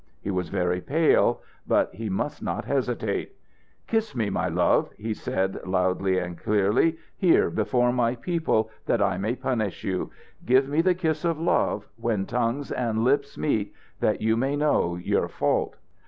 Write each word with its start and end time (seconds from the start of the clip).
He 0.19 0.31
was 0.31 0.49
very 0.49 0.81
pale, 0.81 1.43
but 1.67 1.93
he 1.93 2.09
must 2.09 2.41
not 2.41 2.65
hesitate. 2.65 3.35
"Kiss 3.85 4.15
me, 4.15 4.31
my 4.31 4.47
love," 4.47 4.89
he 4.97 5.13
said, 5.13 5.59
loudly 5.63 6.17
and 6.17 6.39
clearly, 6.39 6.97
"here 7.15 7.51
before 7.51 7.93
my 7.93 8.15
people, 8.15 8.71
that 8.87 8.99
I 8.99 9.19
may 9.19 9.35
punish 9.35 9.83
you. 9.83 10.09
Give 10.43 10.67
me 10.67 10.81
the 10.81 10.95
kiss 10.95 11.23
of 11.23 11.39
love, 11.39 11.87
when 11.97 12.25
tongues 12.25 12.71
and 12.71 13.03
lips 13.03 13.37
meet, 13.37 13.75
that 13.99 14.21
you 14.21 14.35
may 14.35 14.55
know 14.55 14.95
your 14.95 15.27
fault." 15.27 15.77